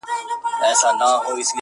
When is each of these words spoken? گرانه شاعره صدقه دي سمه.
گرانه 0.61 0.73
شاعره 0.81 0.97
صدقه 0.97 1.33
دي 1.35 1.43
سمه. 1.43 1.49